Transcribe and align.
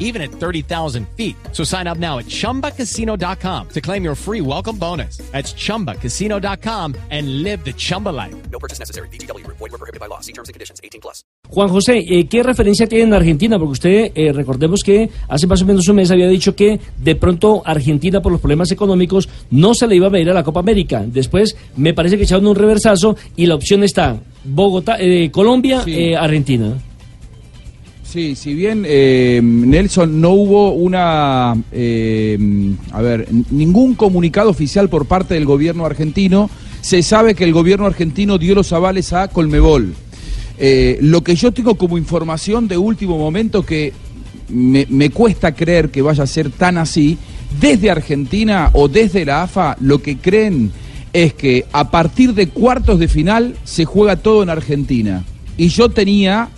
even 0.00 0.20
at 0.20 0.30
30,000 0.32 1.06
feet. 1.16 1.36
So 1.52 1.62
sign 1.62 1.86
up 1.86 1.98
now 1.98 2.18
at 2.18 2.26
chumbacasino.com 2.26 3.68
to 3.68 3.80
claim 3.80 4.02
your 4.02 4.16
free 4.16 4.40
welcome 4.40 4.76
bonus. 4.76 5.18
That's 5.30 5.54
chumbacasino.com 5.54 6.94
and 7.10 7.42
live 7.44 7.64
the 7.64 7.72
Chumba 7.72 8.08
life. 8.10 8.34
No 8.50 8.58
purchase 8.58 8.80
necessary. 8.80 9.08
BGW. 9.12 9.46
Void 9.46 9.60
were 9.70 9.78
prohibited 9.78 10.00
by 10.00 10.06
law. 10.08 10.18
See 10.20 10.32
terms 10.32 10.48
and 10.48 10.54
conditions. 10.54 10.80
18 10.82 11.00
plus. 11.00 11.22
Juan 11.48 11.68
José, 11.68 11.98
eh, 12.08 12.26
¿qué 12.28 12.42
referencia 12.42 12.86
tiene 12.86 13.04
en 13.04 13.14
Argentina? 13.14 13.58
Porque 13.58 13.72
usted, 13.72 14.12
eh, 14.14 14.32
recordemos 14.32 14.82
que 14.84 15.10
hace 15.28 15.46
más 15.46 15.62
o 15.62 15.64
menos 15.66 15.88
un 15.88 15.96
mes 15.96 16.10
había 16.10 16.28
dicho 16.28 16.54
que 16.54 16.80
de 16.98 17.16
pronto 17.16 17.62
Argentina 17.64 18.20
por 18.22 18.30
los 18.32 18.40
problemas 18.40 18.70
económicos 18.70 19.28
no 19.50 19.74
se 19.74 19.86
le 19.86 19.96
iba 19.96 20.06
a 20.06 20.10
venir 20.10 20.30
a 20.30 20.34
la 20.34 20.44
Copa 20.44 20.60
América. 20.60 21.02
Después 21.06 21.56
me 21.76 21.92
parece 21.94 22.16
que 22.16 22.24
echaron 22.24 22.46
un 22.46 22.54
reversazo 22.56 23.16
y 23.36 23.46
la 23.46 23.56
opción 23.56 23.82
está 23.82 24.18
Bogotá, 24.44 24.96
eh, 25.00 25.30
Colombia, 25.30 25.82
Sí. 25.84 25.92
eh, 25.94 26.16
Argentina. 26.16 26.74
Sí, 28.10 28.34
si 28.34 28.54
bien 28.54 28.84
eh, 28.88 29.40
Nelson 29.40 30.20
no 30.20 30.30
hubo 30.30 30.72
una, 30.72 31.56
eh, 31.70 32.36
a 32.90 33.00
ver, 33.02 33.28
ningún 33.50 33.94
comunicado 33.94 34.50
oficial 34.50 34.88
por 34.88 35.06
parte 35.06 35.34
del 35.34 35.44
gobierno 35.44 35.86
argentino, 35.86 36.50
se 36.80 37.04
sabe 37.04 37.36
que 37.36 37.44
el 37.44 37.52
gobierno 37.52 37.86
argentino 37.86 38.36
dio 38.36 38.56
los 38.56 38.72
avales 38.72 39.12
a 39.12 39.28
Colmebol. 39.28 39.94
Eh, 40.58 40.98
lo 41.02 41.22
que 41.22 41.36
yo 41.36 41.52
tengo 41.52 41.76
como 41.76 41.98
información 41.98 42.66
de 42.66 42.78
último 42.78 43.16
momento 43.16 43.64
que 43.64 43.92
me 44.48 45.10
cuesta 45.10 45.54
creer 45.54 45.92
que 45.92 46.02
vaya 46.02 46.24
a 46.24 46.26
ser 46.26 46.50
tan 46.50 46.78
así, 46.78 47.16
desde 47.60 47.92
Argentina 47.92 48.70
o 48.72 48.88
desde 48.88 49.24
la 49.24 49.44
AFA 49.44 49.76
lo 49.78 50.02
que 50.02 50.16
creen 50.16 50.72
es 51.12 51.32
que 51.34 51.64
a 51.70 51.92
partir 51.92 52.34
de 52.34 52.48
cuartos 52.48 52.98
de 52.98 53.06
final 53.06 53.54
se 53.62 53.84
juega 53.84 54.16
todo 54.16 54.42
en 54.42 54.50
Argentina. 54.50 55.24
Y 55.56 55.68
yo 55.68 55.90
tenía 55.90 56.48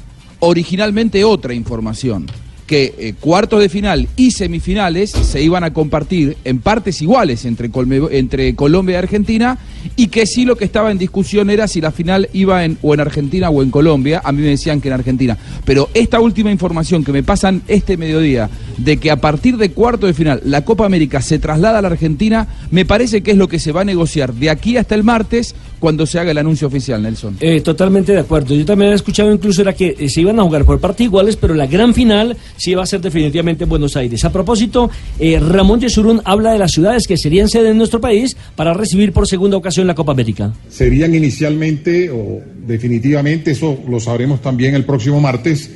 originalmente 0.44 1.22
otra 1.22 1.54
información, 1.54 2.26
que 2.66 2.94
eh, 2.98 3.14
cuartos 3.20 3.60
de 3.60 3.68
final 3.68 4.08
y 4.16 4.32
semifinales 4.32 5.10
se 5.10 5.40
iban 5.40 5.62
a 5.62 5.72
compartir 5.72 6.36
en 6.44 6.58
partes 6.58 7.00
iguales 7.00 7.44
entre, 7.44 7.70
entre 8.10 8.56
Colombia 8.56 8.94
y 8.94 8.96
Argentina 8.96 9.58
y 9.94 10.08
que 10.08 10.26
sí 10.26 10.44
lo 10.44 10.56
que 10.56 10.64
estaba 10.64 10.90
en 10.90 10.98
discusión 10.98 11.48
era 11.48 11.68
si 11.68 11.80
la 11.80 11.92
final 11.92 12.28
iba 12.32 12.64
en, 12.64 12.76
o 12.82 12.92
en 12.92 13.00
Argentina 13.00 13.50
o 13.50 13.62
en 13.62 13.70
Colombia, 13.70 14.20
a 14.24 14.32
mí 14.32 14.42
me 14.42 14.48
decían 14.48 14.80
que 14.80 14.88
en 14.88 14.94
Argentina. 14.94 15.38
Pero 15.64 15.90
esta 15.94 16.18
última 16.18 16.50
información 16.50 17.04
que 17.04 17.12
me 17.12 17.22
pasan 17.22 17.62
este 17.68 17.96
mediodía 17.96 18.50
de 18.78 18.96
que 18.96 19.12
a 19.12 19.20
partir 19.20 19.58
de 19.58 19.70
cuartos 19.70 20.08
de 20.08 20.14
final 20.14 20.40
la 20.44 20.64
Copa 20.64 20.86
América 20.86 21.22
se 21.22 21.38
traslada 21.38 21.78
a 21.78 21.82
la 21.82 21.88
Argentina, 21.88 22.48
me 22.72 22.84
parece 22.84 23.22
que 23.22 23.30
es 23.30 23.36
lo 23.36 23.46
que 23.46 23.60
se 23.60 23.70
va 23.70 23.82
a 23.82 23.84
negociar 23.84 24.34
de 24.34 24.50
aquí 24.50 24.76
hasta 24.76 24.96
el 24.96 25.04
martes 25.04 25.54
cuando 25.83 26.06
se 26.06 26.20
haga 26.20 26.30
el 26.30 26.38
anuncio 26.38 26.69
oficial, 26.69 27.02
Nelson. 27.02 27.38
Eh, 27.41 27.61
totalmente 27.61 28.12
de 28.12 28.20
acuerdo. 28.20 28.55
Yo 28.55 28.64
también 28.64 28.92
he 28.92 28.94
escuchado 28.94 29.33
incluso 29.33 29.62
era 29.62 29.72
que 29.72 29.97
eh, 29.98 30.08
se 30.08 30.20
iban 30.20 30.38
a 30.38 30.44
jugar 30.44 30.64
por 30.64 30.78
partes 30.78 31.05
iguales, 31.06 31.34
pero 31.34 31.55
la 31.55 31.66
gran 31.66 31.92
final 31.92 32.36
sí 32.56 32.70
iba 32.70 32.84
a 32.84 32.86
ser 32.86 33.00
definitivamente 33.00 33.64
en 33.64 33.70
Buenos 33.70 33.97
Aires. 33.97 34.25
A 34.25 34.30
propósito, 34.30 34.88
eh, 35.19 35.41
Ramón 35.41 35.80
Yesurún 35.80 36.22
habla 36.25 36.53
de 36.53 36.60
las 36.60 36.70
ciudades 36.70 37.08
que 37.08 37.16
serían 37.16 37.48
sede 37.48 37.70
en 37.70 37.78
nuestro 37.78 38.00
país 38.00 38.36
para 38.55 38.72
recibir 38.75 39.12
por 39.12 39.27
segunda 39.27 39.56
ocasión 39.56 39.88
la 39.88 39.97
Copa 39.97 40.12
América. 40.12 40.53
serían 40.69 41.16
inicialmente 41.16 42.08
o 42.10 42.41
definitivamente, 42.64 43.50
eso 43.50 43.77
lo 43.88 43.98
sabremos 43.98 44.41
también 44.41 44.77
el 44.77 44.84
próximo 44.84 45.20
martes, 45.20 45.69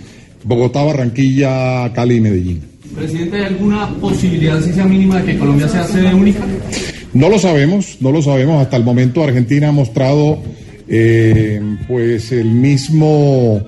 Bogotá, 0.44 0.84
Barranquilla, 0.84 1.92
Cali 1.92 2.14
y 2.14 2.20
Medellín. 2.20 2.62
Presidente, 2.94 3.38
¿hay 3.38 3.44
alguna 3.46 3.90
posibilidad, 3.94 4.62
si 4.62 4.72
sea 4.72 4.84
mínima, 4.84 5.20
de 5.20 5.32
que 5.32 5.38
Colombia 5.40 5.68
sea 5.68 5.82
sede 5.82 6.14
única? 6.14 6.44
No 7.16 7.30
lo 7.30 7.38
sabemos, 7.38 7.96
no 8.00 8.12
lo 8.12 8.20
sabemos. 8.20 8.60
Hasta 8.60 8.76
el 8.76 8.84
momento 8.84 9.24
Argentina 9.24 9.70
ha 9.70 9.72
mostrado 9.72 10.38
eh, 10.86 11.62
pues 11.88 12.30
el 12.30 12.50
mismo, 12.50 13.64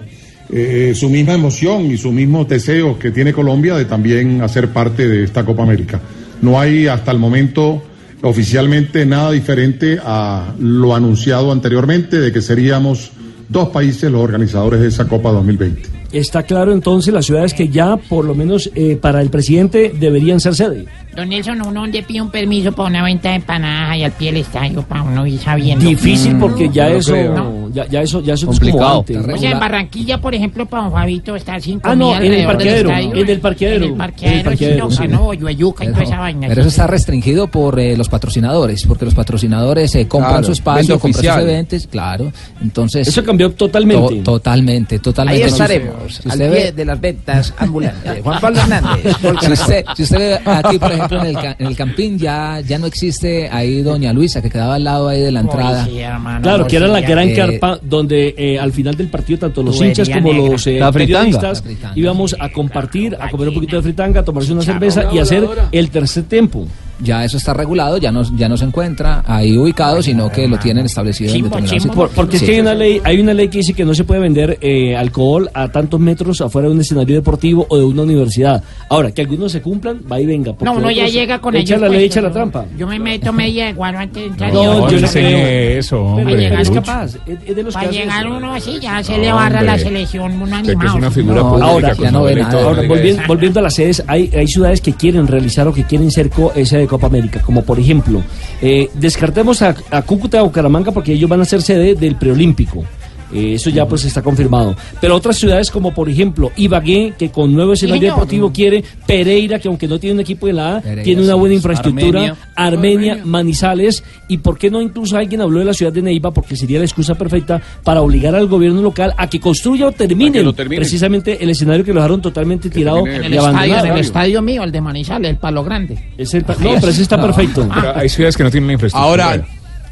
eh, 0.53 0.92
su 0.94 1.09
misma 1.09 1.32
emoción 1.32 1.91
y 1.91 1.97
su 1.97 2.12
mismo 2.12 2.44
deseo 2.44 2.98
que 2.98 3.10
tiene 3.10 3.32
Colombia 3.32 3.75
de 3.75 3.87
también 3.87 4.42
hacer 4.42 4.69
parte 4.69 5.08
de 5.08 5.25
esta 5.25 5.47
Copa 5.47 5.62
América. 5.62 5.98
No 6.42 6.60
hay 6.60 6.88
hasta 6.88 7.10
el 7.10 7.19
momento 7.19 7.82
oficialmente 8.20 9.06
nada 9.06 9.32
diferente 9.32 9.98
a 10.04 10.53
lo 10.60 10.94
anunciado 10.94 11.50
anteriormente 11.50 12.20
de 12.20 12.31
que 12.31 12.42
seríamos 12.42 13.12
dos 13.48 13.70
países 13.70 14.12
los 14.12 14.20
organizadores 14.20 14.81
de 14.81 14.88
esa 14.88 15.08
Copa 15.08 15.31
2020. 15.31 15.97
Está 16.12 16.42
claro 16.42 16.72
entonces 16.72 17.12
las 17.12 17.26
ciudades 17.26 17.52
que 17.52 17.69
ya, 17.69 17.96
por 17.96 18.24
lo 18.24 18.34
menos 18.34 18.70
eh, 18.74 18.98
para 19.00 19.20
el 19.20 19.28
presidente, 19.28 19.92
deberían 19.94 20.41
ser 20.41 20.54
sede. 20.54 20.86
Don 21.14 21.28
Nelson, 21.28 21.60
uno 21.60 21.80
donde 21.80 22.02
pide 22.02 22.22
un 22.22 22.30
permiso 22.30 22.72
para 22.72 22.88
una 22.88 23.02
venta 23.02 23.30
de 23.30 23.36
empanadas 23.36 23.91
ahí 23.91 24.04
al 24.04 24.12
pie 24.12 24.32
del 24.32 24.42
estadio 24.42 24.82
para 24.82 25.02
uno 25.02 25.26
ir 25.26 25.38
sabiendo. 25.38 25.84
Difícil 25.84 26.36
porque 26.38 26.69
ya 26.70 26.88
no 26.88 26.96
eso, 26.96 27.12
creo. 27.12 27.68
Ya, 27.73 27.87
ya 27.87 28.03
eso, 28.03 28.21
ya 28.21 28.34
eso 28.34 28.51
es 28.51 28.59
como 28.61 28.79
Complicado. 28.79 29.34
O 29.34 29.39
sea, 29.39 29.51
en 29.53 29.59
Barranquilla, 29.61 30.19
por 30.21 30.34
ejemplo, 30.34 30.67
para 30.67 30.84
don 30.84 30.93
Fabito 30.93 31.37
estar 31.37 31.61
sin 31.62 31.81
Ah, 31.83 31.95
no, 31.95 32.15
en 32.17 32.33
el 32.33 32.45
parqueadero, 32.47 32.91
en 32.91 33.29
el 33.29 33.41
parqueadero. 33.41 33.84
En 33.84 33.91
el 33.91 33.97
parqueadero, 33.97 34.33
En 34.33 34.39
el 34.39 34.45
parqueadero, 34.45 34.91
sí, 34.91 34.97
sí. 35.03 35.09
no, 35.09 35.19
no, 35.19 35.34
Yueyuca 35.34 35.84
y 35.84 35.89
toda 35.89 36.03
esa 36.03 36.19
vaina. 36.19 36.49
pero 36.49 36.61
eso 36.61 36.69
está 36.69 36.87
restringido 36.87 37.47
por 37.49 37.79
eh, 37.79 37.97
los 37.97 38.09
patrocinadores, 38.09 38.84
porque 38.87 39.05
los 39.05 39.15
patrocinadores 39.15 39.95
eh, 39.95 40.06
compran 40.09 40.33
Claro, 40.33 40.47
su 40.47 40.53
espacio, 40.53 40.99
compran 40.99 41.25
sus 41.25 41.43
eventos, 41.43 41.87
claro. 41.87 42.33
Entonces 42.61 43.09
Eso 43.09 43.23
cambió 43.25 43.51
totalmente. 43.53 44.17
to- 44.17 44.23
totalmente, 44.33 44.99
totalmente. 44.99 45.45
Ahí 45.45 45.49
Si 45.50 45.53
usted- 45.62 45.65
estaremos, 45.77 46.15
si 46.15 46.29
al 46.29 46.33
usted 46.35 46.53
pie 46.53 46.65
ve- 46.65 46.73
de 46.73 46.85
las 46.85 47.00
ventas 47.00 47.55
ambulantes. 47.59 48.23
Juan 48.23 48.41
Pablo 48.41 48.61
Hernández. 48.61 49.17
Si 49.41 49.53
usted, 49.53 49.85
si 49.97 50.03
usted 50.03 50.19
ve 50.19 50.41
aquí, 50.50 50.79
por 50.79 50.93
ejemplo, 50.93 51.21
en 51.25 51.27
el, 51.37 51.37
en 51.59 51.67
el 51.67 51.77
Campín, 51.77 52.19
ya, 52.19 52.61
ya 52.61 52.79
no 52.79 52.87
existe 52.87 53.49
ahí 53.50 53.83
Doña 53.83 54.12
Luisa, 54.12 54.43
que 54.43 54.50
quedaba 54.50 54.75
al 54.77 54.85
lado 54.85 55.09
ahí 55.09 55.21
de 55.21 55.31
la 55.33 55.41
entrada. 55.41 55.85
Sí, 55.85 55.99
hermano, 56.00 56.43
Claro, 56.43 56.67
que 56.67 56.77
era 56.77 56.87
la 56.89 57.00
gran 57.00 57.29
eh, 57.29 57.35
donde 57.77 58.34
eh, 58.37 58.59
al 58.59 58.73
final 58.73 58.97
del 58.97 59.09
partido 59.09 59.41
tanto 59.41 59.62
los 59.62 59.77
Tubería 59.77 59.91
hinchas 59.91 60.09
como 60.09 60.33
negra. 60.33 60.53
los 60.53 60.67
eh, 60.67 60.81
periodistas 60.93 61.65
íbamos 61.95 62.37
a 62.39 62.51
compartir, 62.51 63.17
a 63.21 63.31
comer 63.31 63.49
un 63.49 63.55
poquito 63.55 63.77
de 63.77 63.83
fritanga, 63.83 64.21
a 64.21 64.25
tomarse 64.25 64.53
una 64.53 64.62
cerveza 64.62 65.12
y 65.12 65.19
hacer 65.19 65.47
el 65.73 65.91
tercer 65.91 66.25
tiempo. 66.25 66.67
Ya 67.00 67.25
eso 67.25 67.36
está 67.36 67.54
regulado, 67.54 67.98
ya 67.98 68.10
no, 68.10 68.22
ya 68.36 68.48
no 68.48 68.56
se 68.56 68.64
encuentra 68.64 69.22
ahí 69.26 69.56
ubicado, 69.56 70.03
sino 70.03 70.31
que 70.32 70.48
lo 70.48 70.59
tienen 70.59 70.84
establecido 70.86 71.31
en 71.31 71.36
Chimbo, 71.36 71.48
determinados 71.50 71.82
chimbo. 71.82 71.94
Por- 71.94 72.10
porque 72.10 72.36
es 72.38 72.42
que 72.42 72.53
hay 72.54 72.60
una 72.60 72.75
ley, 72.75 73.00
hay 73.04 73.20
una 73.20 73.34
ley 73.34 73.48
que 73.48 73.59
dice 73.59 73.72
que 73.75 73.84
no 73.84 73.94
se 73.94 74.03
puede 74.04 74.20
vender 74.20 74.59
eh, 74.60 74.97
alcohol 74.97 75.48
a 75.54 75.69
tantos 75.69 76.00
metros 76.00 76.41
afuera 76.41 76.66
de 76.69 76.75
un 76.75 76.81
escenario 76.81 77.14
deportivo 77.14 77.66
o 77.69 77.76
de 77.78 77.84
una 77.84 78.03
universidad. 78.03 78.62
Ahora, 78.88 79.12
que 79.12 79.22
algunos 79.22 79.53
se 79.53 79.62
cumplan, 79.62 80.00
va 80.10 80.20
y 80.20 80.26
venga. 80.26 80.54
No, 80.60 80.72
uno 80.72 80.91
ya 80.91 81.06
llega 81.06 81.41
con 81.41 81.54
echa 81.54 81.75
ellos. 81.75 81.81
la 81.82 81.87
pues, 81.87 81.98
ley, 81.98 82.06
echa 82.06 82.20
la 82.20 82.28
yo- 82.28 82.34
trampa. 82.34 82.64
Yo 82.76 82.87
me 82.88 82.98
meto 82.98 83.32
media 83.32 83.66
de 83.66 83.72
guaro 83.75 83.98
antes 83.98 84.22
de 84.22 84.28
entrar. 84.31 84.53
No, 84.53 84.91
yo 84.91 85.00
no 85.00 85.08
creo. 85.08 85.78
eso, 85.78 85.97
Pero, 86.16 86.28
hombre. 86.31 86.50
Lucho. 86.58 86.72
capaz, 86.75 87.14
es, 87.26 87.38
es 87.47 87.56
de 87.56 87.62
los 87.62 87.75
Para 87.75 87.91
llegar 87.91 88.26
eso. 88.26 88.37
uno 88.37 88.54
así, 88.54 88.78
ya 88.81 89.03
se 89.04 89.19
le 89.19 89.32
barra 89.32 89.62
la 89.62 89.78
selección, 89.78 90.32
Usted 90.42 90.48
que 90.48 90.60
es 90.62 90.69
animado. 90.75 90.97
una 90.97 91.10
figura 91.12 91.37
No, 91.37 91.48
pública 91.50 91.66
ahora, 91.70 91.92
ya 91.94 92.10
no 92.10 92.22
ve 92.25 92.34
nada. 92.34 92.62
Ahora, 92.64 92.82
volviendo, 92.88 93.22
volviendo 93.28 93.60
a 93.60 93.62
las 93.62 93.75
sedes, 93.75 94.03
hay, 94.06 94.31
hay 94.37 94.48
ciudades 94.48 94.81
que 94.81 94.92
quieren 94.94 95.26
realizar 95.28 95.69
o 95.69 95.72
que 95.72 95.84
quieren 95.84 96.10
ser 96.10 96.28
co- 96.31 96.53
de 96.78 96.88
Copa 96.88 97.06
América, 97.06 97.41
como 97.43 97.62
por 97.62 97.78
ejemplo, 97.78 98.22
eh, 98.60 98.91
descartemos 98.94 99.62
a, 99.62 99.75
a 99.91 100.03
Cúcuta 100.03 100.43
o 100.43 100.47
Bucaramanga 100.47 100.93
porque 100.93 101.12
ellos 101.12 101.28
van 101.28 101.41
a 101.41 101.44
ser 101.44 101.62
sede 101.62 101.94
del 101.94 102.16
preolímpico. 102.16 102.84
Eh, 103.33 103.55
eso 103.55 103.69
ya 103.71 103.87
pues 103.87 104.05
está 104.05 104.22
confirmado. 104.22 104.75
Pero 105.00 105.15
otras 105.16 105.37
ciudades 105.37 105.71
como 105.71 105.93
por 105.94 106.09
ejemplo 106.09 106.50
Ibagué, 106.56 107.12
que 107.19 107.31
con 107.31 107.53
nuevo 107.55 107.75
escenario 107.75 108.00
señor. 108.00 108.15
deportivo 108.16 108.53
quiere, 108.53 108.83
Pereira, 109.06 109.59
que 109.59 109.69
aunque 109.69 109.87
no 109.87 109.99
tiene 109.99 110.15
un 110.15 110.21
equipo 110.21 110.47
de 110.47 110.53
la 110.55 110.77
A, 110.77 110.81
Pereira, 110.81 111.03
tiene 111.03 111.22
una 111.22 111.34
sí. 111.34 111.38
buena 111.38 111.55
infraestructura, 111.55 112.21
Armenia. 112.21 112.37
Armenia, 112.56 113.21
Manizales, 113.25 114.03
y 114.28 114.38
por 114.38 114.59
qué 114.59 114.71
no 114.71 114.81
incluso 114.81 115.17
alguien 115.17 115.41
habló 115.41 115.59
de 115.59 115.65
la 115.67 115.72
ciudad 115.75 115.93
de 115.93 116.03
Neiva, 116.03 116.31
porque 116.33 116.56
sería 116.56 116.78
la 116.78 116.84
excusa 116.84 117.15
perfecta 117.17 117.61
para 117.84 118.00
obligar 118.00 118.34
al 118.34 118.47
gobierno 118.47 118.81
local 118.83 119.12
a 119.17 119.28
que 119.28 119.41
construya 119.41 119.87
o 119.88 119.93
termine 119.93 120.43
precisamente 120.77 121.43
el 121.43 121.50
escenario 121.50 121.85
que 121.85 121.93
lo 121.93 122.00
dejaron 122.00 122.23
totalmente 122.23 122.70
tirado 122.70 123.06
En 123.06 123.25
y 123.25 123.26
el 123.26 123.35
estadio, 123.35 123.79
en 123.79 123.87
el 123.93 123.99
estadio 123.99 124.43
mío, 124.43 124.62
el 124.64 124.73
de 124.73 124.81
Manizales, 124.81 125.31
el 125.31 125.37
Palo 125.37 125.62
Grande. 125.64 125.99
Es 126.17 126.32
el 126.35 126.44
pa- 126.44 126.55
no, 126.55 126.75
pero 126.81 126.88
ese 126.88 127.02
está 127.02 127.20
perfecto. 127.20 127.69
Pero 127.75 127.97
hay 127.97 128.08
ciudades 128.08 128.37
que 128.37 128.43
no 128.44 128.50
tienen 128.50 128.69
la 128.69 128.73
infraestructura. 128.75 129.08
Ahora, 129.25 129.47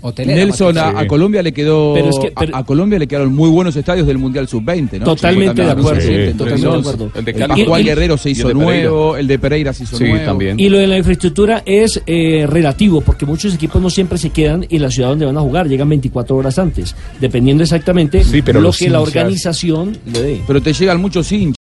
Hotelera, 0.07 0.39
Nelson, 0.45 0.79
a, 0.79 0.91
sí. 0.91 0.97
a 0.99 1.07
Colombia 1.07 1.43
le 1.43 1.53
quedó 1.53 1.95
Pero 1.95 2.09
es 2.11 2.19
que- 2.19 2.33
pero- 2.39 2.57
a, 2.57 2.59
a 2.61 2.65
Colombia 2.65 2.99
le 2.99 3.07
quedaron 3.07 3.35
muy 3.35 3.49
buenos 3.51 3.75
estadios 3.77 4.07
del 4.07 4.19
Mundial 4.19 4.49
Sub-20, 4.49 4.99
¿no? 5.01 5.05
Totalmente 5.05 5.63
de 5.63 5.71
acuerdo, 5.71 6.01
sí, 6.01 6.33
totalmente 6.37 6.67
de 6.69 6.79
acuerdo. 6.79 7.11
El 7.15 7.25
de 7.25 7.31
El 7.33 7.37
Cali. 7.39 7.49
Pascual 7.63 7.81
Y- 7.81 7.85
y- 7.85 7.87
Guerrero 7.87 8.17
se 8.17 8.29
el 8.29 8.37
hizo 8.37 8.49
Pereira. 8.49 8.65
nuevo, 8.65 9.17
el 9.17 9.27
de 9.27 9.39
Pereira 9.39 9.73
se 9.73 9.85
hizo 9.85 9.97
Sí, 9.97 10.05
nuevo. 10.05 10.25
también. 10.25 10.59
Y 10.61 10.69
lo 10.69 10.79
de 10.79 10.87
la 10.87 10.97
infraestructura 10.99 11.63
es 11.67 12.01
eh, 12.07 12.47
relativo, 12.49 13.01
porque 13.01 13.27
muchos 13.27 13.55
equipos 13.55 13.81
no 13.83 13.91
siempre 13.91 14.19
se 14.19 14.31
quedan 14.31 14.67
en 14.69 14.83
la 14.83 14.91
ciudad 14.91 15.11
donde 15.11 15.27
van 15.27 15.37
a 15.37 15.41
jugar, 15.41 15.69
llegan 15.69 15.89
24 15.89 16.37
horas 16.37 16.59
antes, 16.59 16.95
dependiendo 17.21 17.63
exactamente 17.63 18.23
Sí, 18.25 18.43
pero 18.43 18.61
lo 18.61 18.73
que 18.73 18.89
la 18.91 19.01
organización 19.01 19.97
le 20.13 20.23
dé. 20.23 20.41
Pero 20.47 20.61
te 20.61 20.73
llegan 20.73 21.01
muchos 21.01 21.31
hinchas. 21.33 21.55